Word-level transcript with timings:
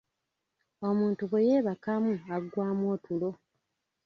Omuntu 0.89 1.21
bwe 1.29 1.41
yeebakamu 1.47 2.13
aggwamu 2.35 2.85
otulo. 2.95 3.29